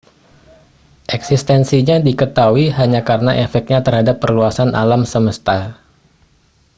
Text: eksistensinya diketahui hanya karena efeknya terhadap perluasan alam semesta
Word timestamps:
eksistensinya 1.15 1.95
diketahui 2.07 2.65
hanya 2.79 3.01
karena 3.09 3.31
efeknya 3.45 3.79
terhadap 3.87 4.15
perluasan 4.23 4.69
alam 4.81 5.01
semesta 5.11 5.57